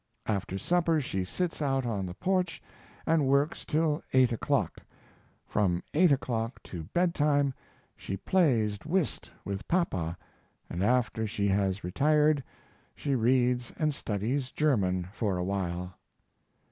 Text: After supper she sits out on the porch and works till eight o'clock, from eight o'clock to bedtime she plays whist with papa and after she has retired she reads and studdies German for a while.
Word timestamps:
After 0.25 0.57
supper 0.57 0.99
she 0.99 1.23
sits 1.23 1.61
out 1.61 1.85
on 1.85 2.07
the 2.07 2.15
porch 2.15 2.59
and 3.05 3.27
works 3.27 3.63
till 3.63 4.01
eight 4.13 4.31
o'clock, 4.31 4.77
from 5.45 5.83
eight 5.93 6.11
o'clock 6.11 6.59
to 6.63 6.85
bedtime 6.85 7.53
she 7.95 8.17
plays 8.17 8.79
whist 8.83 9.29
with 9.45 9.67
papa 9.67 10.17
and 10.71 10.81
after 10.81 11.27
she 11.27 11.49
has 11.49 11.83
retired 11.83 12.43
she 12.95 13.13
reads 13.13 13.71
and 13.77 13.91
studdies 13.93 14.51
German 14.51 15.07
for 15.13 15.37
a 15.37 15.43
while. 15.43 15.93